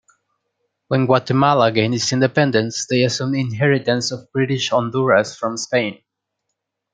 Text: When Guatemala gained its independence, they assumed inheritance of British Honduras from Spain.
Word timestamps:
When 0.87 1.05
Guatemala 1.05 1.71
gained 1.71 1.93
its 1.93 2.11
independence, 2.11 2.87
they 2.87 3.03
assumed 3.03 3.35
inheritance 3.35 4.09
of 4.11 4.31
British 4.31 4.69
Honduras 4.71 5.35
from 5.37 5.57
Spain. 5.57 6.01